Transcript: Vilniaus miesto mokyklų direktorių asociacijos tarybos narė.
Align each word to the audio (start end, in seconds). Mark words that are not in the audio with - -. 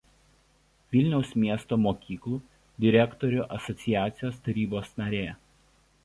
Vilniaus 0.93 1.33
miesto 1.41 1.77
mokyklų 1.81 2.39
direktorių 2.85 3.45
asociacijos 3.57 4.39
tarybos 4.49 4.89
narė. 5.03 5.21